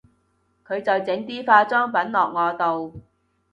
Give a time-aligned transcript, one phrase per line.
[0.65, 3.01] 佢就整啲化妝品落我度